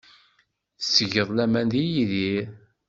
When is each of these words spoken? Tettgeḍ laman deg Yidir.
Tettgeḍ 0.79 1.29
laman 1.33 1.67
deg 1.73 1.85
Yidir. 1.93 2.47